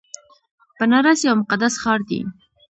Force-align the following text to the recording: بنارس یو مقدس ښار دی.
بنارس 0.77 1.19
یو 1.23 1.35
مقدس 1.41 1.73
ښار 1.81 1.99
دی. 2.09 2.19